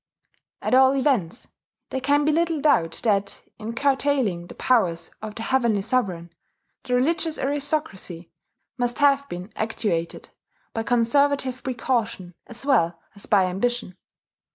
At 0.63 0.73
all 0.73 0.93
events, 0.95 1.47
there 1.91 2.01
can 2.01 2.25
be 2.25 2.31
little 2.31 2.59
doubt 2.59 3.01
that, 3.03 3.43
in 3.59 3.75
curtailing 3.75 4.47
the 4.47 4.55
powers 4.55 5.11
of 5.21 5.35
the 5.35 5.43
Heavenly 5.43 5.83
Sovereign, 5.83 6.33
the 6.85 6.95
religious 6.95 7.37
aristocracy 7.37 8.31
must 8.79 8.97
have 8.97 9.29
been 9.29 9.53
actuated 9.55 10.29
by 10.73 10.81
conservative 10.81 11.61
precaution 11.61 12.33
as 12.47 12.65
well 12.65 12.99
as 13.13 13.27
by 13.27 13.45
ambition. 13.45 13.95